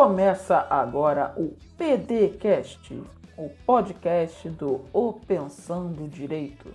Começa 0.00 0.66
agora 0.70 1.34
o 1.36 1.54
PDcast, 1.76 3.02
o 3.36 3.50
podcast 3.66 4.48
do 4.48 4.80
O 4.94 5.12
Pensando 5.12 6.08
Direito, 6.08 6.74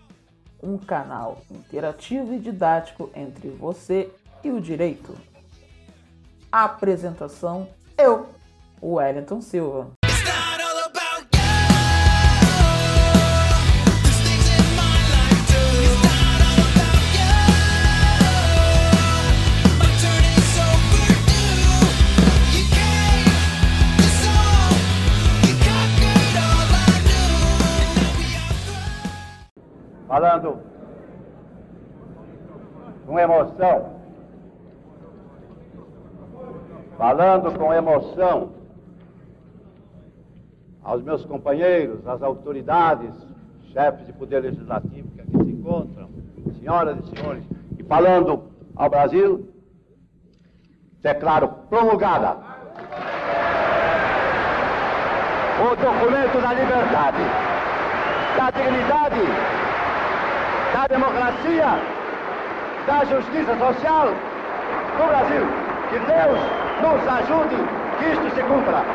um 0.62 0.78
canal 0.78 1.42
interativo 1.50 2.36
e 2.36 2.40
didático 2.40 3.10
entre 3.16 3.50
você 3.50 4.12
e 4.44 4.52
o 4.52 4.62
direito. 4.62 5.18
Apresentação: 6.52 7.68
eu, 7.98 8.30
Wellington 8.80 9.42
Silva. 9.42 9.90
Falando 30.08 30.60
com 33.06 33.20
emoção, 33.20 33.96
falando 36.98 37.58
com 37.58 37.74
emoção. 37.74 38.50
Aos 40.84 41.02
meus 41.02 41.26
companheiros, 41.26 42.08
às 42.08 42.22
autoridades, 42.22 43.12
chefes 43.74 44.06
de 44.06 44.14
poder 44.14 44.42
legislativo 44.42 45.10
que 45.10 45.22
aqui 45.22 45.32
se 45.32 45.52
encontram, 45.52 46.10
senhoras 46.60 47.00
e 47.00 47.10
senhores, 47.10 47.44
e 47.80 47.84
falando 47.84 48.52
ao 48.76 48.88
Brasil, 48.88 49.50
declaro 51.02 51.48
promulgada 51.70 52.38
o 55.58 55.76
documento 55.76 56.42
da 56.42 56.54
liberdade, 56.54 57.24
da 58.38 58.52
dignidade 58.52 59.65
da 60.86 60.98
democracia, 60.98 61.66
da 62.86 63.06
justiça 63.06 63.58
social 63.58 64.10
no 65.00 65.08
Brasil. 65.08 65.42
Que 65.90 66.00
Deus 66.00 66.40
nos 66.82 67.08
ajude 67.08 67.56
que 67.98 68.06
isto 68.12 68.36
se 68.36 68.44
cumpra. 68.44 68.86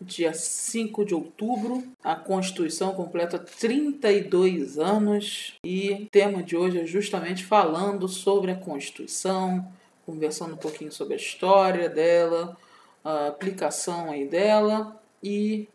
dia 0.00 0.32
5 0.74 1.04
de 1.04 1.14
outubro. 1.14 1.84
A 2.02 2.16
Constituição 2.16 2.94
completa 2.94 3.38
32 3.38 4.76
anos 4.76 5.54
e 5.64 5.92
o 5.92 6.06
tema 6.06 6.42
de 6.42 6.56
hoje 6.56 6.80
é 6.80 6.84
justamente 6.84 7.44
falando 7.44 8.08
sobre 8.08 8.50
a 8.50 8.56
Constituição, 8.56 9.64
conversando 10.04 10.54
um 10.54 10.56
pouquinho 10.56 10.90
sobre 10.90 11.14
a 11.14 11.16
história 11.16 11.88
dela, 11.88 12.56
a 13.04 13.28
aplicação 13.28 14.10
aí 14.10 14.26
dela 14.26 15.00
e 15.22 15.68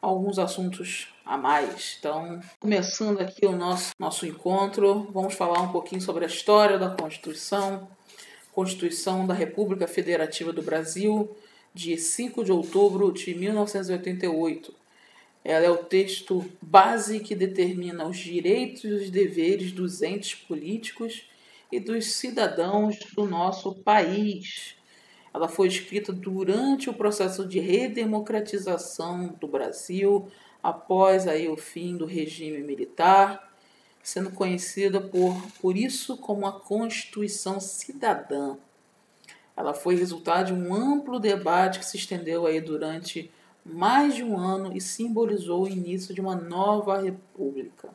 alguns 0.00 0.38
assuntos 0.38 1.08
a 1.26 1.36
mais. 1.36 1.98
Então, 1.98 2.40
começando 2.58 3.20
aqui 3.20 3.44
o 3.44 3.54
nosso, 3.54 3.92
nosso 3.98 4.24
encontro, 4.24 5.10
vamos 5.12 5.34
falar 5.34 5.60
um 5.60 5.72
pouquinho 5.72 6.00
sobre 6.00 6.24
a 6.24 6.28
história 6.28 6.78
da 6.78 6.88
Constituição, 6.88 7.86
Constituição 8.54 9.26
da 9.26 9.34
República 9.34 9.86
Federativa 9.86 10.54
do 10.54 10.62
Brasil, 10.62 11.36
de 11.78 11.96
5 11.96 12.44
de 12.44 12.50
outubro 12.50 13.12
de 13.12 13.32
1988. 13.32 14.74
Ela 15.44 15.66
é 15.66 15.70
o 15.70 15.76
texto 15.76 16.44
base 16.60 17.20
que 17.20 17.36
determina 17.36 18.04
os 18.04 18.16
direitos 18.18 18.82
e 18.82 18.88
os 18.88 19.10
deveres 19.10 19.70
dos 19.70 20.02
entes 20.02 20.34
políticos 20.34 21.22
e 21.70 21.78
dos 21.78 22.14
cidadãos 22.14 22.98
do 23.14 23.24
nosso 23.24 23.76
país. 23.76 24.74
Ela 25.32 25.46
foi 25.46 25.68
escrita 25.68 26.12
durante 26.12 26.90
o 26.90 26.94
processo 26.94 27.46
de 27.46 27.60
redemocratização 27.60 29.28
do 29.40 29.46
Brasil, 29.46 30.28
após 30.60 31.28
aí 31.28 31.48
o 31.48 31.56
fim 31.56 31.96
do 31.96 32.06
regime 32.06 32.58
militar, 32.58 33.54
sendo 34.02 34.32
conhecida 34.32 35.00
por, 35.00 35.40
por 35.60 35.76
isso 35.76 36.16
como 36.16 36.44
a 36.44 36.60
Constituição 36.60 37.60
Cidadã. 37.60 38.56
Ela 39.58 39.74
foi 39.74 39.96
resultado 39.96 40.46
de 40.46 40.52
um 40.52 40.72
amplo 40.72 41.18
debate 41.18 41.80
que 41.80 41.84
se 41.84 41.96
estendeu 41.96 42.46
aí 42.46 42.60
durante 42.60 43.28
mais 43.66 44.14
de 44.14 44.22
um 44.22 44.38
ano 44.38 44.72
e 44.72 44.80
simbolizou 44.80 45.64
o 45.64 45.68
início 45.68 46.14
de 46.14 46.20
uma 46.20 46.36
nova 46.36 47.02
república. 47.02 47.88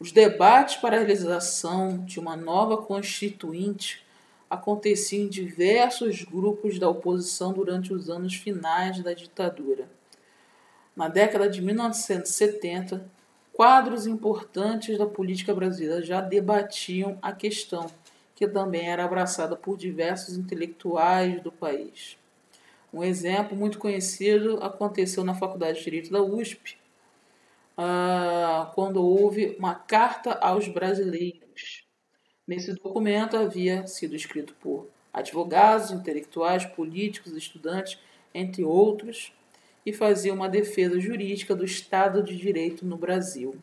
Os 0.00 0.10
debates 0.10 0.74
para 0.78 0.96
a 0.96 0.98
realização 0.98 2.04
de 2.04 2.18
uma 2.18 2.34
nova 2.36 2.76
constituinte 2.76 4.04
aconteciam 4.50 5.26
em 5.26 5.28
diversos 5.28 6.24
grupos 6.24 6.76
da 6.76 6.88
oposição 6.88 7.52
durante 7.52 7.94
os 7.94 8.10
anos 8.10 8.34
finais 8.34 9.00
da 9.00 9.14
ditadura. 9.14 9.88
Na 10.96 11.06
década 11.06 11.48
de 11.48 11.62
1970, 11.62 13.08
quadros 13.52 14.08
importantes 14.08 14.98
da 14.98 15.06
política 15.06 15.54
brasileira 15.54 16.02
já 16.02 16.20
debatiam 16.20 17.16
a 17.22 17.30
questão 17.30 17.86
que 18.34 18.46
também 18.48 18.88
era 18.88 19.04
abraçada 19.04 19.56
por 19.56 19.76
diversos 19.76 20.36
intelectuais 20.36 21.40
do 21.42 21.52
país. 21.52 22.16
Um 22.92 23.02
exemplo 23.02 23.56
muito 23.56 23.78
conhecido 23.78 24.58
aconteceu 24.62 25.24
na 25.24 25.34
Faculdade 25.34 25.78
de 25.78 25.84
Direito 25.84 26.12
da 26.12 26.22
USP, 26.22 26.76
ah, 27.76 28.70
quando 28.74 29.02
houve 29.02 29.56
uma 29.58 29.74
carta 29.74 30.34
aos 30.34 30.68
brasileiros. 30.68 31.86
Nesse 32.46 32.72
documento 32.74 33.36
havia 33.36 33.86
sido 33.86 34.14
escrito 34.14 34.54
por 34.60 34.88
advogados, 35.12 35.90
intelectuais, 35.90 36.66
políticos, 36.66 37.32
estudantes, 37.32 37.98
entre 38.34 38.64
outros, 38.64 39.32
e 39.84 39.92
fazia 39.92 40.32
uma 40.32 40.48
defesa 40.48 40.98
jurídica 41.00 41.54
do 41.54 41.64
Estado 41.64 42.22
de 42.22 42.36
Direito 42.36 42.84
no 42.84 42.96
Brasil. 42.96 43.54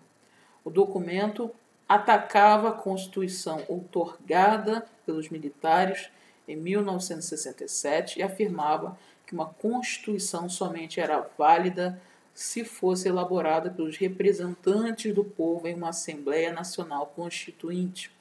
O 0.64 0.70
documento 0.70 1.52
atacava 1.90 2.70
a 2.70 2.74
Constituição 2.74 3.64
outorgada 3.68 4.86
pelos 5.08 5.30
militares 5.30 6.12
em 6.48 6.56
1967 6.56 8.20
e 8.20 8.24
afirmava 8.24 8.96
que 9.26 9.34
uma 9.34 9.48
Constituição 9.48 10.48
somente 10.48 11.00
era 11.00 11.28
válida 11.36 12.00
se 12.32 12.64
fosse 12.64 13.10
elaborada 13.10 13.72
pelos 13.72 13.98
representantes 13.98 15.14
do 15.14 15.24
povo 15.24 15.68
em 15.68 15.74
uma 15.74 15.90
Assembleia 15.90 16.54
Nacional 16.54 17.08
Constituinte 17.08 18.12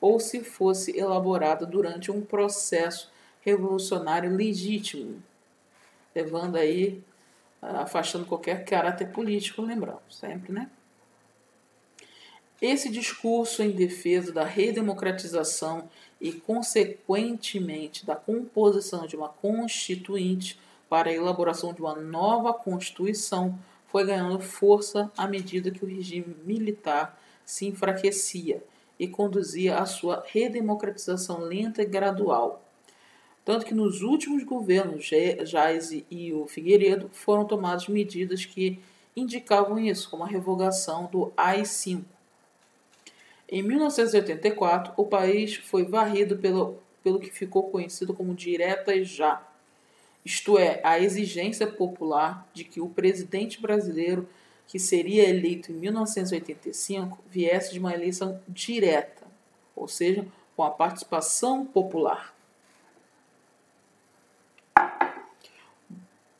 ou 0.00 0.18
se 0.18 0.42
fosse 0.42 0.98
elaborada 0.98 1.64
durante 1.64 2.10
um 2.10 2.20
processo 2.20 3.10
revolucionário 3.40 4.34
legítimo, 4.34 5.22
levando 6.14 6.56
aí, 6.56 7.02
afastando 7.62 8.26
qualquer 8.26 8.64
caráter 8.64 9.12
político, 9.12 9.62
lembrando, 9.62 10.02
sempre, 10.10 10.52
né? 10.52 10.68
Esse 12.62 12.88
discurso 12.88 13.62
em 13.62 13.70
defesa 13.70 14.32
da 14.32 14.44
redemocratização 14.44 15.88
e, 16.20 16.32
consequentemente, 16.32 18.06
da 18.06 18.14
composição 18.14 19.06
de 19.06 19.16
uma 19.16 19.28
constituinte 19.28 20.58
para 20.88 21.10
a 21.10 21.12
elaboração 21.12 21.72
de 21.72 21.80
uma 21.80 21.94
nova 21.94 22.54
Constituição 22.54 23.58
foi 23.88 24.06
ganhando 24.06 24.40
força 24.40 25.10
à 25.16 25.26
medida 25.26 25.70
que 25.70 25.84
o 25.84 25.88
regime 25.88 26.36
militar 26.44 27.20
se 27.44 27.66
enfraquecia 27.66 28.62
e 28.98 29.08
conduzia 29.08 29.76
à 29.78 29.86
sua 29.86 30.24
redemocratização 30.26 31.40
lenta 31.40 31.82
e 31.82 31.86
gradual. 31.86 32.62
Tanto 33.44 33.66
que 33.66 33.74
nos 33.74 34.00
últimos 34.00 34.42
governos, 34.44 35.04
Jaise 35.04 36.06
e 36.10 36.32
o 36.32 36.46
Figueiredo, 36.46 37.10
foram 37.12 37.44
tomadas 37.44 37.88
medidas 37.88 38.44
que 38.44 38.80
indicavam 39.14 39.78
isso, 39.78 40.08
como 40.08 40.24
a 40.24 40.28
revogação 40.28 41.06
do 41.12 41.32
AI-5, 41.36 42.04
em 43.48 43.62
1984, 43.62 44.92
o 44.96 45.04
país 45.04 45.56
foi 45.56 45.84
varrido 45.84 46.36
pelo, 46.38 46.78
pelo 47.02 47.20
que 47.20 47.30
ficou 47.30 47.70
conhecido 47.70 48.14
como 48.14 48.34
diretas 48.34 49.08
já, 49.08 49.42
isto 50.24 50.58
é, 50.58 50.80
a 50.82 50.98
exigência 50.98 51.66
popular 51.66 52.48
de 52.54 52.64
que 52.64 52.80
o 52.80 52.88
presidente 52.88 53.60
brasileiro 53.60 54.26
que 54.66 54.78
seria 54.78 55.28
eleito 55.28 55.70
em 55.70 55.74
1985 55.74 57.18
viesse 57.28 57.72
de 57.72 57.78
uma 57.78 57.92
eleição 57.92 58.40
direta, 58.48 59.22
ou 59.76 59.86
seja, 59.86 60.26
com 60.56 60.62
a 60.62 60.70
participação 60.70 61.66
popular. 61.66 62.34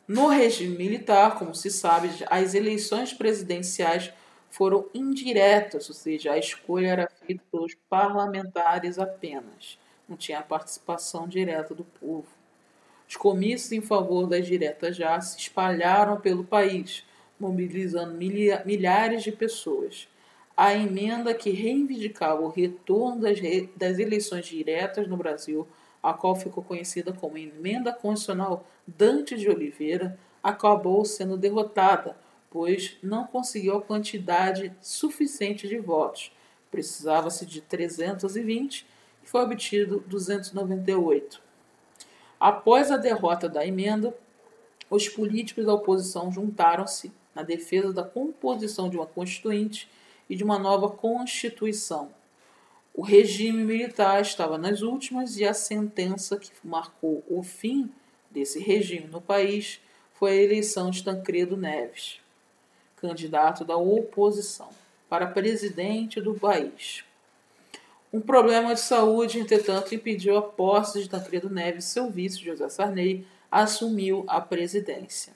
No 0.09 0.29
regime 0.29 0.77
militar, 0.77 1.39
como 1.39 1.55
se 1.55 1.71
sabe, 1.71 2.11
as 2.29 2.55
eleições 2.55 3.13
presidenciais 3.13 4.13
foram 4.55 4.87
indiretas, 4.95 5.89
ou 5.89 5.95
seja, 5.97 6.31
a 6.31 6.39
escolha 6.39 6.87
era 6.87 7.09
feita 7.27 7.43
pelos 7.51 7.75
parlamentares 7.91 9.01
apenas, 9.01 9.77
não 10.09 10.17
tinha 10.17 10.39
a 10.39 10.43
participação 10.43 11.27
direta 11.27 11.75
do 11.75 11.83
povo. 11.83 12.29
Os 13.09 13.17
comícios 13.17 13.73
em 13.73 13.81
favor 13.81 14.29
das 14.29 14.47
diretas 14.47 14.97
já 14.97 15.21
se 15.21 15.41
espalharam 15.41 16.21
pelo 16.21 16.45
país, 16.45 17.05
mobilizando 17.39 18.15
milhares 18.15 19.25
de 19.25 19.33
pessoas. 19.33 20.07
A 20.57 20.73
emenda 20.73 21.35
que 21.35 21.51
reivindicava 21.51 22.41
o 22.41 22.49
retorno 22.49 23.23
das, 23.23 23.41
re... 23.41 23.69
das 23.77 23.99
eleições 23.99 24.47
diretas 24.47 25.09
no 25.09 25.17
Brasil, 25.17 25.67
a 26.01 26.13
qual 26.13 26.37
ficou 26.37 26.63
conhecida 26.63 27.13
como 27.13 27.37
Emenda 27.37 27.93
Constitucional 27.93 28.65
Dante 28.87 29.37
de 29.37 29.51
Oliveira, 29.51 30.17
acabou 30.41 31.05
sendo 31.05 31.37
derrotada, 31.37 32.17
pois 32.55 32.97
não 33.03 33.27
conseguiu 33.27 33.79
a 33.79 33.83
quantidade 33.83 34.73
suficiente 34.81 35.67
de 35.67 35.77
votos. 35.77 36.31
Precisava-se 36.71 37.45
de 37.45 37.61
320 37.61 38.87
e 39.25 39.29
foi 39.29 39.43
obtido 39.43 40.05
298. 40.07 41.43
Após 42.39 42.93
a 42.93 42.97
derrota 42.97 43.49
da 43.49 43.67
emenda, 43.67 44.17
os 44.89 45.09
políticos 45.09 45.67
da 45.67 45.75
oposição 45.75 46.31
juntaram-se 46.31 47.11
na 47.35 47.43
defesa 47.43 47.93
da 47.93 48.05
composição 48.05 48.89
de 48.89 48.97
uma 48.97 49.07
constituinte 49.07 49.91
e 50.31 50.37
de 50.37 50.45
uma 50.45 50.57
nova 50.57 50.89
constituição. 50.89 52.13
O 52.95 53.03
regime 53.03 53.65
militar 53.65 54.23
estava 54.23 54.57
nas 54.57 54.81
últimas 54.81 55.37
e 55.39 55.45
a 55.45 55.53
sentença 55.53 56.37
que 56.37 56.53
marcou 56.63 57.25
o 57.29 57.43
fim 57.43 57.91
desse 58.31 58.61
regime 58.61 59.09
no 59.09 59.21
país 59.21 59.81
foi 60.13 60.31
a 60.31 60.43
eleição 60.43 60.93
de 60.93 61.03
Tancredo 61.03 61.57
Neves, 61.57 62.23
candidato 62.97 63.65
da 63.65 63.77
oposição, 63.77 64.69
para 65.09 65.27
presidente 65.27 66.21
do 66.21 66.35
país. 66.35 67.05
Um 68.13 68.21
problema 68.21 68.75
de 68.75 68.81
saúde, 68.81 69.41
entretanto, 69.41 69.95
impediu 69.95 70.37
a 70.37 70.43
posse 70.43 71.03
de 71.03 71.09
Tancredo 71.09 71.51
Neves. 71.51 71.87
Seu 71.87 72.09
vice, 72.09 72.39
José 72.39 72.69
Sarney, 72.69 73.27
assumiu 73.51 74.25
a 74.29 74.41
presidência. 74.41 75.33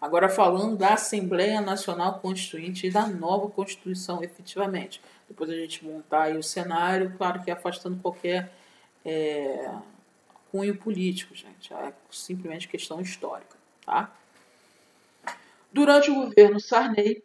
Agora 0.00 0.28
falando 0.28 0.76
da 0.76 0.94
Assembleia 0.94 1.60
Nacional 1.60 2.18
Constituinte 2.18 2.88
e 2.88 2.90
da 2.90 3.06
nova 3.06 3.48
Constituição, 3.48 4.22
efetivamente. 4.22 5.00
Depois 5.28 5.48
a 5.48 5.54
gente 5.54 5.84
montar 5.84 6.24
aí 6.24 6.36
o 6.36 6.42
cenário, 6.42 7.14
claro 7.16 7.42
que 7.42 7.50
afastando 7.50 7.98
qualquer 8.02 8.52
é, 9.04 9.70
cunho 10.50 10.76
político, 10.76 11.34
gente. 11.34 11.72
É 11.72 11.92
simplesmente 12.10 12.68
questão 12.68 13.00
histórica, 13.00 13.56
tá? 13.86 14.12
Durante 15.74 16.08
o 16.08 16.14
governo 16.14 16.60
Sarney, 16.60 17.20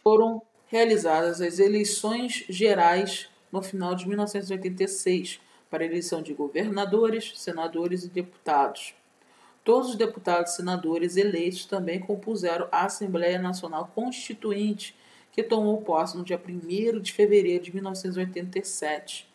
foram 0.00 0.40
realizadas 0.68 1.40
as 1.40 1.58
eleições 1.58 2.44
gerais 2.48 3.28
no 3.50 3.60
final 3.60 3.96
de 3.96 4.06
1986 4.06 5.40
para 5.68 5.82
a 5.82 5.86
eleição 5.86 6.22
de 6.22 6.32
governadores, 6.32 7.32
senadores 7.34 8.04
e 8.04 8.08
deputados. 8.08 8.94
Todos 9.64 9.88
os 9.88 9.96
deputados 9.96 10.52
e 10.52 10.56
senadores 10.56 11.16
eleitos 11.16 11.64
também 11.64 11.98
compuseram 11.98 12.68
a 12.70 12.84
Assembleia 12.84 13.40
Nacional 13.40 13.90
Constituinte, 13.92 14.96
que 15.32 15.42
tomou 15.42 15.82
posse 15.82 16.16
no 16.16 16.22
dia 16.22 16.40
1 16.40 17.00
de 17.00 17.12
fevereiro 17.12 17.64
de 17.64 17.74
1987. 17.74 19.28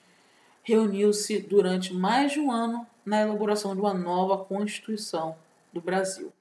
Reuniu-se 0.64 1.40
durante 1.40 1.94
mais 1.94 2.32
de 2.32 2.40
um 2.40 2.50
ano 2.50 2.88
na 3.06 3.22
elaboração 3.22 3.76
de 3.76 3.82
uma 3.82 3.94
nova 3.94 4.46
Constituição 4.46 5.36
do 5.74 5.82
Brasil. 5.82 6.32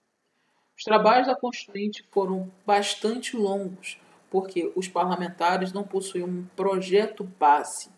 Os 0.76 0.84
trabalhos 0.84 1.26
da 1.26 1.36
Constituinte 1.36 2.04
foram 2.10 2.50
bastante 2.66 3.36
longos, 3.36 3.98
porque 4.30 4.72
os 4.74 4.88
parlamentares 4.88 5.72
não 5.72 5.84
possuíam 5.84 6.28
um 6.28 6.46
projeto 6.56 7.24
base, 7.24 7.88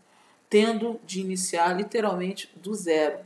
tendo 0.51 1.01
de 1.05 1.21
iniciar 1.21 1.73
literalmente 1.73 2.51
do 2.57 2.75
zero 2.75 3.25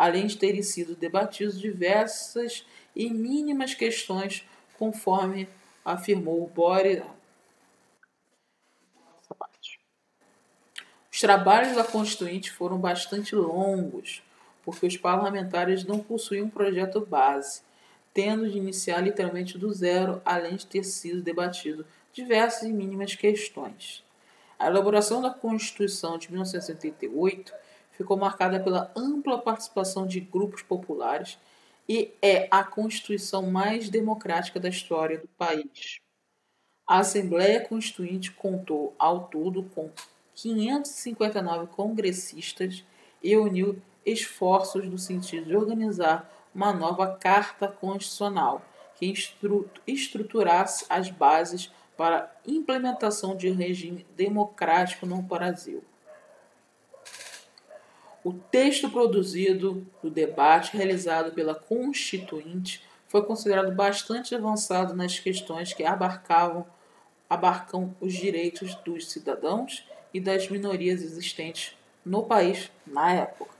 além 0.00 0.26
de 0.26 0.38
terem 0.38 0.62
sido 0.62 0.96
debatidos 0.96 1.60
diversas 1.60 2.64
e 2.96 3.10
mínimas 3.10 3.74
questões, 3.74 4.48
conforme 4.78 5.46
afirmou 5.84 6.48
Boris. 6.48 7.02
Os 11.12 11.20
trabalhos 11.20 11.76
da 11.76 11.84
Constituinte 11.84 12.50
foram 12.50 12.78
bastante 12.78 13.36
longos, 13.36 14.22
porque 14.64 14.86
os 14.86 14.96
parlamentares 14.96 15.84
não 15.84 15.98
possuíam 15.98 16.46
um 16.46 16.50
projeto 16.50 17.04
base, 17.04 17.60
tendo 18.12 18.50
de 18.50 18.58
iniciar 18.58 19.00
literalmente 19.00 19.56
do 19.56 19.72
zero, 19.72 20.20
além 20.24 20.56
de 20.56 20.66
ter 20.66 20.84
sido 20.84 21.22
debatido 21.22 21.86
diversas 22.12 22.64
e 22.64 22.72
mínimas 22.72 23.14
questões. 23.14 24.04
A 24.58 24.66
elaboração 24.66 25.22
da 25.22 25.30
Constituição 25.30 26.18
de 26.18 26.30
1978 26.30 27.52
ficou 27.92 28.16
marcada 28.16 28.60
pela 28.60 28.90
ampla 28.96 29.38
participação 29.38 30.06
de 30.06 30.20
grupos 30.20 30.62
populares 30.62 31.38
e 31.88 32.12
é 32.20 32.46
a 32.50 32.62
Constituição 32.62 33.50
mais 33.50 33.88
democrática 33.88 34.60
da 34.60 34.68
história 34.68 35.18
do 35.18 35.28
país. 35.28 36.00
A 36.86 36.98
Assembleia 36.98 37.60
Constituinte 37.60 38.32
contou 38.32 38.94
ao 38.98 39.28
todo 39.28 39.62
com 39.74 39.90
559 40.34 41.68
congressistas 41.68 42.84
e 43.22 43.36
uniu 43.36 43.80
esforços 44.04 44.88
no 44.88 44.98
sentido 44.98 45.46
de 45.46 45.56
organizar 45.56 46.30
uma 46.54 46.72
nova 46.72 47.16
Carta 47.16 47.68
Constitucional 47.68 48.62
que 48.96 49.06
estru 49.06 49.68
estruturasse 49.86 50.84
as 50.88 51.10
bases 51.10 51.72
para 51.96 52.16
a 52.18 52.30
implementação 52.46 53.36
de 53.36 53.50
um 53.50 53.54
regime 53.54 54.06
democrático 54.16 55.06
no 55.06 55.20
Brasil. 55.22 55.82
O 58.22 58.32
texto 58.32 58.90
produzido 58.90 59.86
do 60.02 60.10
debate 60.10 60.76
realizado 60.76 61.32
pela 61.32 61.54
Constituinte 61.54 62.82
foi 63.08 63.24
considerado 63.24 63.72
bastante 63.72 64.34
avançado 64.34 64.94
nas 64.94 65.18
questões 65.18 65.72
que 65.72 65.84
abarcavam 65.84 66.66
abarcam 67.28 67.94
os 68.00 68.12
direitos 68.12 68.74
dos 68.76 69.08
cidadãos 69.08 69.86
e 70.12 70.20
das 70.20 70.48
minorias 70.48 71.00
existentes 71.00 71.76
no 72.04 72.24
país 72.24 72.72
na 72.84 73.12
época. 73.12 73.59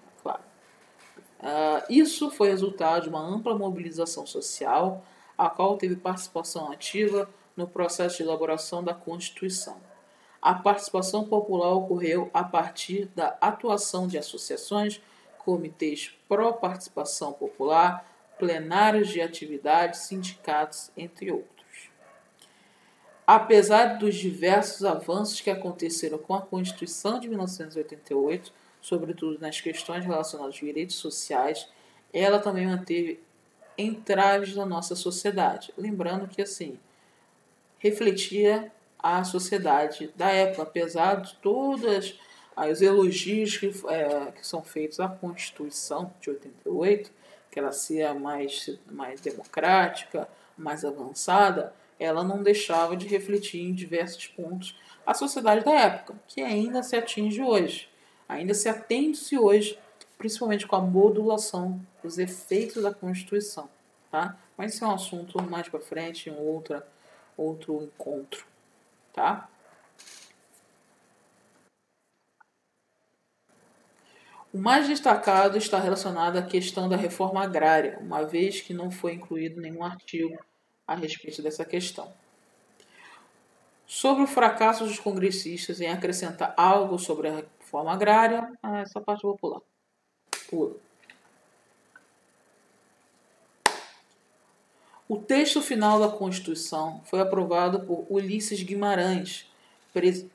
Uh, 1.41 1.83
isso 1.89 2.31
foi 2.31 2.49
resultado 2.49 3.05
de 3.05 3.09
uma 3.09 3.21
ampla 3.21 3.57
mobilização 3.57 4.27
social, 4.27 5.05
a 5.37 5.49
qual 5.49 5.79
teve 5.79 5.97
participação 5.97 6.71
ativa 6.71 7.29
no 7.57 7.67
processo 7.67 8.19
de 8.19 8.23
elaboração 8.23 8.85
da 8.85 8.93
Constituição. 8.93 9.81
A 10.41 10.55
participação 10.55 11.25
popular 11.25 11.73
ocorreu 11.73 12.31
a 12.33 12.45
partir 12.45 13.07
da 13.15 13.37
atuação 13.41 14.07
de 14.07 14.19
associações, 14.19 15.01
comitês 15.39 16.15
pró-participação 16.29 17.33
popular, 17.33 18.07
plenários 18.39 19.09
de 19.09 19.21
atividades, 19.21 20.01
sindicatos, 20.01 20.91
entre 20.97 21.31
outros. 21.31 21.91
Apesar 23.27 23.99
dos 23.99 24.15
diversos 24.15 24.85
avanços 24.85 25.41
que 25.41 25.51
aconteceram 25.51 26.19
com 26.19 26.35
a 26.35 26.41
Constituição 26.41 27.21
de 27.21 27.29
1988, 27.29 28.53
sobretudo 28.81 29.39
nas 29.41 29.61
questões 29.61 30.05
relacionadas 30.05 30.55
aos 30.55 30.61
direitos 30.61 30.97
sociais, 30.97 31.69
ela 32.13 32.39
também 32.39 32.67
manteve 32.67 33.21
entraves 33.77 34.55
na 34.55 34.67
nossa 34.67 34.95
sociedade. 34.95 35.73
Lembrando 35.77 36.29
que, 36.29 36.43
assim, 36.43 36.79
refletia 37.79 38.71
à 38.99 39.25
sociedade 39.25 40.13
da 40.15 40.31
época, 40.31 40.63
apesar 40.63 41.17
de 41.23 41.35
todos 41.37 42.19
os 42.57 42.83
elogios 42.83 43.57
que, 43.57 43.73
é, 43.89 44.33
que 44.33 44.47
são 44.47 44.63
feitos 44.63 45.01
à 45.01 45.09
Constituição 45.09 46.13
de 46.21 46.31
88, 46.31 47.11
que 47.51 47.59
ela 47.59 47.73
seja 47.73 48.15
mais, 48.15 48.79
mais 48.91 49.21
democrática, 49.21 50.29
mais 50.57 50.85
avançada, 50.85 51.73
ela 51.99 52.23
não 52.23 52.43
deixava 52.43 52.97
de 52.97 53.07
refletir 53.07 53.61
em 53.61 53.75
diversos 53.75 54.27
pontos 54.29 54.79
a 55.07 55.15
sociedade 55.15 55.65
da 55.65 55.73
época, 55.73 56.15
que 56.29 56.41
ainda 56.41 56.83
se 56.83 56.97
atinge 56.97 57.43
hoje, 57.43 57.90
ainda 58.31 58.55
se 58.55 58.69
atende-se 58.69 59.39
hoje, 59.39 59.79
principalmente 60.19 60.67
com 60.67 60.77
a 60.77 60.81
modulação 60.81 61.81
dos 62.03 62.19
efeitos 62.19 62.83
da 62.83 62.93
Constituição. 62.93 63.69
Tá? 64.11 64.37
Mas 64.57 64.75
isso 64.75 64.85
é 64.85 64.89
um 64.89 64.95
assunto 64.95 65.43
mais 65.43 65.69
para 65.69 65.81
frente, 65.81 66.29
em 66.29 66.37
outra, 66.37 66.87
outro 67.37 67.83
encontro 67.85 68.51
tá? 69.13 69.49
O 74.53 74.59
mais 74.59 74.89
destacado 74.89 75.57
está 75.57 75.79
relacionado 75.79 76.37
à 76.37 76.43
questão 76.43 76.89
da 76.89 76.97
reforma 76.97 77.43
agrária, 77.43 77.99
uma 78.01 78.25
vez 78.25 78.61
que 78.61 78.75
não 78.75 78.91
foi 78.91 79.15
incluído 79.15 79.61
nenhum 79.61 79.85
artigo 79.85 80.37
a 80.87 80.95
respeito 80.95 81.41
dessa 81.41 81.65
questão. 81.65 82.13
Sobre 83.87 84.25
o 84.25 84.27
fracasso 84.27 84.85
dos 84.85 84.99
congressistas 84.99 85.81
em 85.81 85.89
acrescentar 85.89 86.53
algo 86.57 86.99
sobre 86.99 87.29
a 87.29 87.45
reforma 87.71 87.93
agrária, 87.93 88.51
ah, 88.61 88.81
essa 88.81 89.01
parte 89.01 89.23
eu 89.23 89.31
vou 89.31 89.39
pular. 89.39 89.61
Pula. 90.49 90.75
O 95.09 95.17
texto 95.17 95.63
final 95.63 96.01
da 96.01 96.09
Constituição 96.09 97.01
foi 97.05 97.21
aprovado 97.21 97.81
por 97.81 98.07
Ulisses 98.11 98.63
Guimarães, 98.63 99.47
pres... 99.93 100.27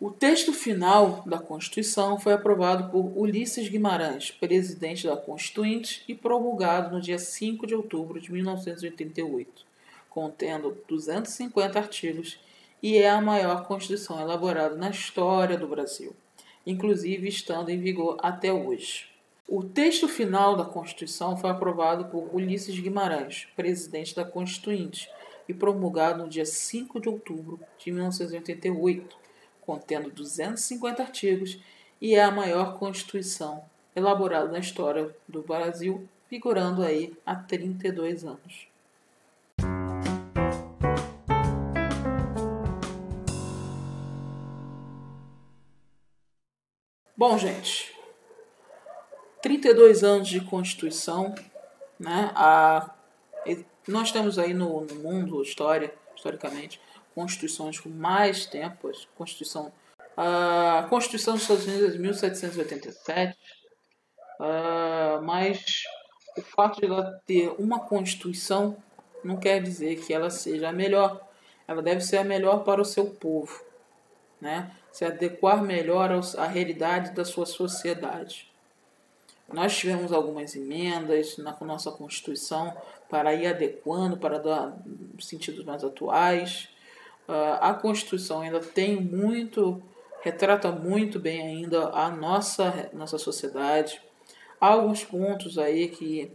O 0.00 0.10
texto 0.10 0.52
final 0.52 1.22
da 1.24 1.38
Constituição 1.38 2.18
foi 2.18 2.32
aprovado 2.32 2.90
por 2.90 3.16
Ulisses 3.16 3.68
Guimarães, 3.68 4.32
presidente 4.32 5.06
da 5.06 5.16
Constituinte, 5.16 6.02
e 6.08 6.14
promulgado 6.14 6.92
no 6.92 7.00
dia 7.00 7.18
5 7.18 7.64
de 7.68 7.74
outubro 7.74 8.20
de 8.20 8.32
1988, 8.32 9.64
contendo 10.10 10.76
250 10.88 11.78
artigos 11.78 12.40
e 12.82 12.98
é 12.98 13.08
a 13.08 13.20
maior 13.20 13.64
Constituição 13.64 14.20
elaborada 14.20 14.74
na 14.74 14.90
história 14.90 15.56
do 15.56 15.68
Brasil, 15.68 16.16
inclusive 16.66 17.28
estando 17.28 17.70
em 17.70 17.78
vigor 17.78 18.18
até 18.20 18.52
hoje. 18.52 19.06
O 19.46 19.62
texto 19.62 20.08
final 20.08 20.56
da 20.56 20.64
Constituição 20.64 21.36
foi 21.36 21.50
aprovado 21.50 22.06
por 22.06 22.34
Ulisses 22.34 22.78
Guimarães, 22.78 23.46
presidente 23.54 24.16
da 24.16 24.24
Constituinte, 24.24 25.08
e 25.48 25.54
promulgado 25.54 26.22
no 26.22 26.28
dia 26.28 26.46
5 26.46 27.00
de 27.00 27.08
outubro 27.08 27.60
de 27.78 27.92
1988, 27.92 29.16
contendo 29.60 30.10
250 30.10 31.02
artigos 31.02 31.58
e 32.00 32.14
é 32.14 32.22
a 32.22 32.30
maior 32.30 32.78
Constituição 32.78 33.64
elaborada 33.94 34.50
na 34.50 34.58
história 34.58 35.14
do 35.28 35.42
Brasil, 35.42 36.08
vigorando 36.30 36.82
aí 36.82 37.12
há 37.24 37.36
32 37.36 38.24
anos. 38.24 38.71
Bom, 47.24 47.38
gente, 47.38 47.96
32 49.42 50.02
anos 50.02 50.26
de 50.26 50.40
Constituição, 50.40 51.32
né? 51.96 52.32
A, 52.34 52.90
nós 53.86 54.10
temos 54.10 54.40
aí 54.40 54.52
no, 54.52 54.80
no 54.80 54.96
mundo, 54.96 55.40
história, 55.40 55.94
historicamente, 56.16 56.80
constituições 57.14 57.78
com 57.78 57.88
mais 57.88 58.44
tempo. 58.44 58.88
A 58.88 58.92
Constituição, 59.16 59.72
a 60.16 60.84
Constituição 60.90 61.34
dos 61.34 61.42
Estados 61.42 61.64
Unidos 61.64 61.90
é 61.90 61.92
de 61.92 61.98
1787, 62.00 63.38
uh, 64.40 65.22
mas 65.22 65.84
o 66.36 66.42
fato 66.42 66.80
de 66.80 66.86
ela 66.86 67.22
ter 67.24 67.54
uma 67.56 67.78
Constituição 67.78 68.76
não 69.22 69.36
quer 69.36 69.62
dizer 69.62 70.04
que 70.04 70.12
ela 70.12 70.28
seja 70.28 70.70
a 70.70 70.72
melhor. 70.72 71.24
Ela 71.68 71.82
deve 71.82 72.00
ser 72.00 72.16
a 72.16 72.24
melhor 72.24 72.64
para 72.64 72.82
o 72.82 72.84
seu 72.84 73.06
povo, 73.10 73.64
né? 74.42 74.72
se 74.90 75.04
adequar 75.04 75.62
melhor 75.62 76.10
à 76.36 76.46
realidade 76.46 77.12
da 77.12 77.24
sua 77.24 77.46
sociedade. 77.46 78.50
Nós 79.50 79.76
tivemos 79.76 80.12
algumas 80.12 80.56
emendas 80.56 81.38
na 81.38 81.56
nossa 81.60 81.92
Constituição 81.92 82.76
para 83.08 83.32
ir 83.34 83.46
adequando, 83.46 84.16
para 84.16 84.38
dar 84.38 84.76
sentidos 85.20 85.64
mais 85.64 85.84
atuais. 85.84 86.68
Uh, 87.28 87.56
a 87.60 87.72
Constituição 87.74 88.40
ainda 88.40 88.58
tem 88.58 89.00
muito, 89.00 89.80
retrata 90.22 90.72
muito 90.72 91.20
bem 91.20 91.40
ainda 91.40 91.90
a 91.90 92.10
nossa, 92.10 92.90
nossa 92.92 93.18
sociedade. 93.18 94.02
Há 94.60 94.68
alguns 94.68 95.04
pontos 95.04 95.56
aí 95.56 95.88
que 95.88 96.32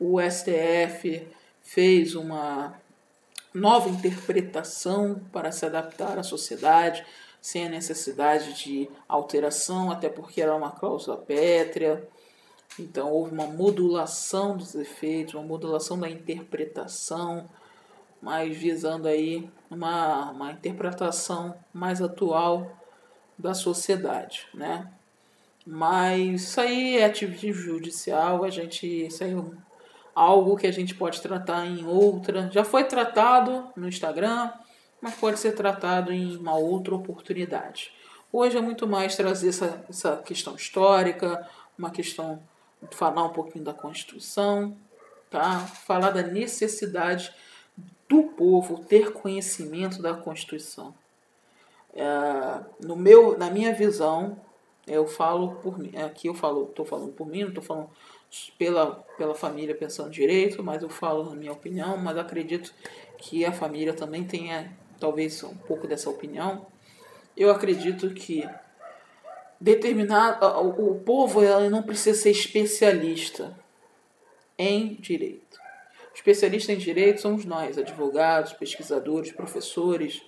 o 0.00 0.18
STF 0.20 1.26
fez 1.62 2.14
uma 2.14 2.80
nova 3.52 3.88
interpretação 3.88 5.20
para 5.30 5.52
se 5.52 5.66
adaptar 5.66 6.18
à 6.18 6.22
sociedade, 6.22 7.04
sem 7.42 7.66
a 7.66 7.68
necessidade 7.68 8.54
de 8.54 8.88
alteração, 9.06 9.90
até 9.90 10.08
porque 10.08 10.40
era 10.40 10.56
uma 10.56 10.70
cláusula 10.70 11.18
pétrea. 11.18 12.08
Então 12.78 13.10
houve 13.10 13.34
uma 13.34 13.46
modulação 13.46 14.56
dos 14.56 14.74
efeitos, 14.74 15.34
uma 15.34 15.42
modulação 15.42 16.00
da 16.00 16.08
interpretação 16.08 17.46
mas 18.22 18.56
visando 18.56 19.08
aí 19.08 19.50
uma, 19.68 20.30
uma 20.30 20.52
interpretação 20.52 21.56
mais 21.74 22.00
atual 22.00 22.70
da 23.36 23.52
sociedade, 23.52 24.46
né? 24.54 24.88
Mas 25.66 26.42
isso 26.42 26.60
aí 26.60 26.98
é 26.98 27.04
ativismo 27.04 27.52
judicial, 27.52 28.44
a 28.44 28.50
gente 28.50 28.86
isso 28.86 29.24
aí 29.24 29.32
é 29.32 29.42
algo 30.14 30.56
que 30.56 30.68
a 30.68 30.72
gente 30.72 30.94
pode 30.94 31.20
tratar 31.20 31.66
em 31.66 31.84
outra. 31.84 32.48
Já 32.52 32.62
foi 32.62 32.84
tratado 32.84 33.68
no 33.74 33.88
Instagram, 33.88 34.52
mas 35.02 35.16
pode 35.16 35.40
ser 35.40 35.52
tratado 35.52 36.12
em 36.12 36.36
uma 36.36 36.54
outra 36.56 36.94
oportunidade. 36.94 37.92
Hoje 38.32 38.56
é 38.56 38.60
muito 38.60 38.86
mais 38.86 39.16
trazer 39.16 39.48
essa, 39.48 39.84
essa 39.90 40.16
questão 40.18 40.54
histórica, 40.54 41.46
uma 41.76 41.90
questão 41.90 42.40
falar 42.92 43.24
um 43.24 43.30
pouquinho 43.30 43.64
da 43.64 43.74
Constituição, 43.74 44.76
tá? 45.28 45.58
Falar 45.58 46.10
da 46.10 46.22
necessidade 46.22 47.34
do 48.08 48.22
povo 48.22 48.84
ter 48.84 49.12
conhecimento 49.12 50.00
da 50.00 50.14
Constituição. 50.14 50.94
É, 51.94 52.04
no 52.80 52.96
meu, 52.96 53.36
na 53.36 53.50
minha 53.50 53.74
visão, 53.74 54.38
eu 54.86 55.06
falo 55.06 55.56
por 55.56 55.78
mim, 55.78 55.96
aqui 55.96 56.28
eu 56.28 56.34
falo, 56.34 56.64
estou 56.64 56.84
falando 56.84 57.12
por 57.12 57.26
mim, 57.26 57.42
não 57.42 57.48
estou 57.48 57.62
falando 57.62 57.90
pela, 58.56 58.96
pela 59.18 59.34
família 59.34 59.74
pensando 59.74 60.10
direito, 60.10 60.62
mas 60.62 60.82
eu 60.82 60.88
falo 60.88 61.24
na 61.28 61.34
minha 61.34 61.52
opinião, 61.52 61.96
mas 61.98 62.16
acredito 62.16 62.72
que 63.18 63.44
a 63.44 63.52
família 63.52 63.92
também 63.92 64.24
tenha 64.24 64.74
talvez 65.02 65.42
um 65.42 65.56
pouco 65.56 65.88
dessa 65.88 66.08
opinião. 66.08 66.64
Eu 67.36 67.50
acredito 67.50 68.10
que 68.10 68.48
determinado 69.60 70.46
o, 70.46 70.94
povo 71.00 71.40
não 71.68 71.82
precisa 71.82 72.18
ser 72.18 72.30
especialista 72.30 73.56
em 74.56 74.94
direito. 74.94 75.60
Especialistas 76.14 76.76
em 76.76 76.78
direito 76.78 77.20
somos 77.20 77.44
nós, 77.44 77.76
advogados, 77.76 78.52
pesquisadores, 78.52 79.32
professores. 79.32 80.22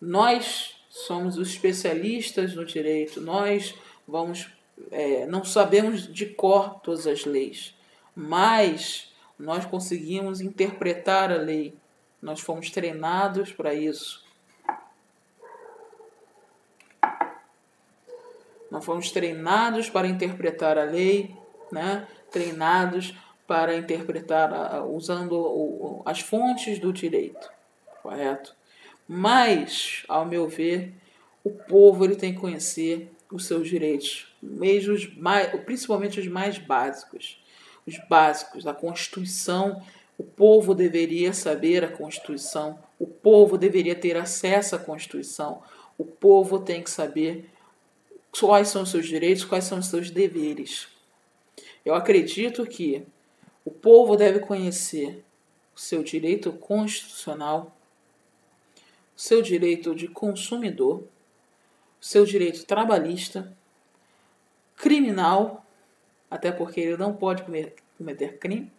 Nós 0.00 0.76
somos 0.88 1.36
os 1.36 1.48
especialistas 1.48 2.54
no 2.54 2.64
direito. 2.64 3.20
Nós 3.20 3.74
vamos, 4.08 4.48
é, 4.90 5.26
não 5.26 5.44
sabemos 5.44 6.10
de 6.10 6.26
cor 6.26 6.80
todas 6.80 7.06
as 7.06 7.26
leis, 7.26 7.74
mas 8.14 9.12
nós 9.38 9.66
conseguimos 9.66 10.40
interpretar 10.40 11.30
a 11.30 11.36
lei. 11.36 11.74
Nós 12.22 12.40
fomos 12.40 12.70
treinados 12.70 13.52
para 13.52 13.74
isso. 13.74 14.24
Nós 18.70 18.84
fomos 18.84 19.10
treinados 19.10 19.90
para 19.90 20.06
interpretar 20.06 20.78
a 20.78 20.84
lei, 20.84 21.36
né? 21.70 22.08
treinados 22.30 23.14
para 23.46 23.76
interpretar 23.76 24.86
usando 24.86 26.00
as 26.06 26.20
fontes 26.20 26.78
do 26.78 26.92
direito, 26.92 27.52
correto? 28.02 28.54
Mas, 29.06 30.04
ao 30.08 30.24
meu 30.24 30.48
ver, 30.48 30.94
o 31.44 31.50
povo 31.50 32.04
ele 32.04 32.16
tem 32.16 32.32
que 32.32 32.40
conhecer 32.40 33.12
os 33.30 33.46
seus 33.46 33.68
direitos, 33.68 34.32
mesmo 34.42 34.94
os 34.94 35.14
mais, 35.16 35.48
principalmente 35.64 36.20
os 36.20 36.28
mais 36.28 36.56
básicos, 36.56 37.42
os 37.86 37.98
básicos, 38.08 38.66
a 38.66 38.72
Constituição. 38.72 39.82
O 40.18 40.24
povo 40.24 40.74
deveria 40.74 41.32
saber 41.32 41.84
a 41.84 41.88
Constituição, 41.88 42.78
o 42.98 43.06
povo 43.06 43.56
deveria 43.56 43.94
ter 43.94 44.16
acesso 44.16 44.76
à 44.76 44.78
Constituição, 44.78 45.62
o 45.98 46.04
povo 46.04 46.58
tem 46.60 46.82
que 46.82 46.90
saber 46.90 47.50
quais 48.38 48.68
são 48.68 48.82
os 48.82 48.90
seus 48.90 49.06
direitos, 49.06 49.44
quais 49.44 49.64
são 49.64 49.78
os 49.78 49.86
seus 49.86 50.10
deveres. 50.10 50.88
Eu 51.84 51.94
acredito 51.94 52.66
que 52.66 53.04
o 53.64 53.70
povo 53.70 54.16
deve 54.16 54.40
conhecer 54.40 55.24
o 55.74 55.80
seu 55.80 56.02
direito 56.02 56.52
constitucional, 56.52 57.76
o 59.16 59.20
seu 59.20 59.42
direito 59.42 59.94
de 59.94 60.08
consumidor, 60.08 61.04
o 62.00 62.04
seu 62.04 62.24
direito 62.24 62.64
trabalhista, 62.64 63.56
criminal, 64.76 65.64
até 66.30 66.50
porque 66.50 66.80
ele 66.80 66.96
não 66.96 67.14
pode 67.14 67.42
cometer 67.42 68.38
crime, 68.38 68.70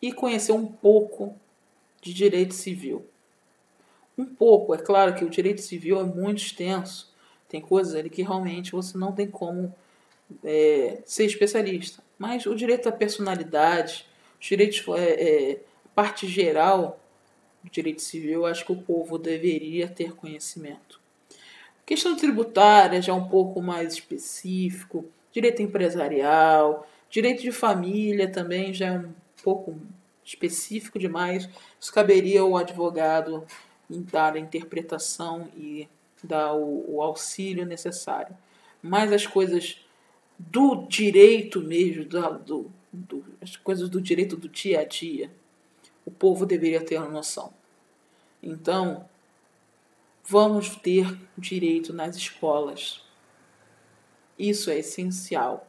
e 0.00 0.12
conhecer 0.12 0.52
um 0.52 0.66
pouco 0.66 1.34
de 2.00 2.12
direito 2.12 2.54
civil. 2.54 3.04
Um 4.16 4.26
pouco, 4.26 4.74
é 4.74 4.78
claro 4.78 5.14
que 5.14 5.24
o 5.24 5.30
direito 5.30 5.60
civil 5.60 6.00
é 6.00 6.04
muito 6.04 6.38
extenso, 6.38 7.12
tem 7.48 7.60
coisas 7.60 7.94
ali 7.94 8.10
que 8.10 8.22
realmente 8.22 8.72
você 8.72 8.98
não 8.98 9.12
tem 9.12 9.26
como 9.28 9.74
é, 10.44 11.00
ser 11.04 11.24
especialista. 11.24 12.02
Mas 12.18 12.46
o 12.46 12.54
direito 12.54 12.88
à 12.88 12.92
personalidade, 12.92 14.06
os 14.40 14.46
direitos, 14.46 14.84
é, 14.96 15.52
é, 15.52 15.60
parte 15.94 16.26
geral 16.26 17.00
do 17.62 17.70
direito 17.70 18.02
civil, 18.02 18.32
eu 18.32 18.46
acho 18.46 18.64
que 18.64 18.72
o 18.72 18.82
povo 18.82 19.18
deveria 19.18 19.88
ter 19.88 20.14
conhecimento. 20.14 21.00
Questão 21.86 22.16
tributária 22.16 23.00
já 23.00 23.12
é 23.12 23.16
um 23.16 23.28
pouco 23.28 23.62
mais 23.62 23.94
específico, 23.94 25.06
direito 25.32 25.62
empresarial, 25.62 26.86
direito 27.08 27.40
de 27.40 27.50
família 27.50 28.30
também 28.30 28.74
já 28.74 28.88
é 28.88 28.92
um 28.92 29.12
pouco 29.42 29.78
específico 30.24 30.98
demais. 30.98 31.48
Isso 31.80 31.92
caberia 31.92 32.40
ao 32.40 32.56
advogado 32.56 33.46
em 33.90 34.02
dar 34.02 34.34
a 34.34 34.38
interpretação 34.38 35.48
e 35.56 35.88
dar 36.22 36.54
o, 36.54 36.96
o 36.96 37.02
auxílio 37.02 37.64
necessário. 37.64 38.36
Mas 38.82 39.12
as 39.12 39.26
coisas 39.26 39.80
do 40.38 40.86
direito 40.86 41.60
mesmo, 41.60 42.04
do, 42.04 42.38
do, 42.38 42.72
do, 42.92 43.24
as 43.40 43.56
coisas 43.56 43.88
do 43.88 44.00
direito 44.00 44.36
do 44.36 44.48
dia 44.48 44.80
a 44.80 44.84
dia, 44.84 45.30
o 46.04 46.10
povo 46.10 46.46
deveria 46.46 46.84
ter 46.84 46.98
uma 46.98 47.08
noção. 47.08 47.52
Então, 48.42 49.08
vamos 50.24 50.76
ter 50.76 51.18
direito 51.36 51.92
nas 51.92 52.16
escolas. 52.16 53.02
Isso 54.38 54.70
é 54.70 54.78
essencial. 54.78 55.66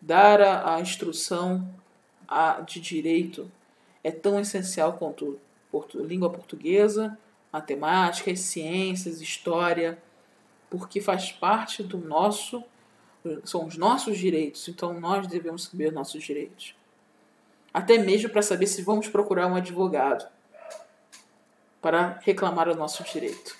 Dar 0.00 0.40
a, 0.40 0.76
a 0.76 0.80
instrução 0.80 1.68
a, 2.28 2.60
de 2.60 2.80
direito 2.80 3.50
é 4.02 4.10
tão 4.10 4.38
essencial 4.38 4.94
quanto 4.94 5.38
portu, 5.70 6.02
língua 6.02 6.30
portuguesa, 6.30 7.18
matemática, 7.52 8.34
ciências, 8.36 9.20
história, 9.20 9.98
porque 10.68 11.00
faz 11.00 11.32
parte 11.32 11.82
do 11.82 11.98
nosso, 11.98 12.62
são 13.44 13.66
os 13.66 13.76
nossos 13.76 14.18
direitos, 14.18 14.68
então 14.68 14.98
nós 14.98 15.26
devemos 15.26 15.64
saber 15.64 15.92
nossos 15.92 16.22
direitos. 16.22 16.74
Até 17.72 17.98
mesmo 17.98 18.30
para 18.30 18.42
saber 18.42 18.66
se 18.66 18.82
vamos 18.82 19.08
procurar 19.08 19.46
um 19.46 19.56
advogado 19.56 20.28
para 21.80 22.18
reclamar 22.22 22.68
o 22.68 22.74
nosso 22.74 23.02
direito. 23.04 23.56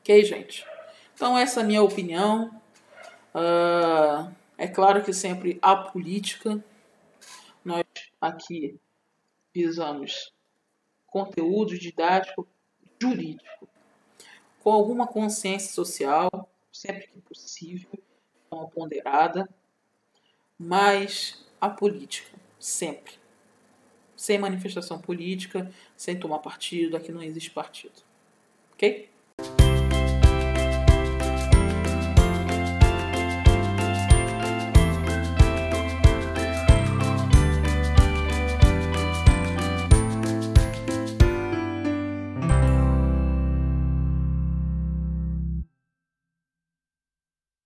Ok, 0.00 0.24
gente? 0.24 0.66
Então, 1.14 1.38
essa 1.38 1.60
é 1.60 1.62
a 1.62 1.66
minha 1.66 1.82
opinião. 1.82 2.50
Uh, 3.34 4.32
é 4.58 4.66
claro 4.66 5.02
que 5.02 5.12
sempre 5.12 5.58
há 5.62 5.76
política. 5.76 6.62
Aqui 8.24 8.80
visamos 9.52 10.32
conteúdo 11.06 11.78
didático 11.78 12.48
jurídico 12.98 13.68
com 14.60 14.72
alguma 14.72 15.06
consciência 15.06 15.74
social, 15.74 16.30
sempre 16.72 17.06
que 17.08 17.20
possível, 17.20 17.90
ponderada, 18.74 19.46
mas 20.58 21.46
a 21.60 21.68
política, 21.68 22.34
sempre. 22.58 23.12
Sem 24.16 24.38
manifestação 24.38 24.98
política, 24.98 25.70
sem 25.94 26.18
tomar 26.18 26.38
partido, 26.38 26.96
aqui 26.96 27.12
não 27.12 27.22
existe 27.22 27.50
partido. 27.50 28.02
Ok? 28.72 29.10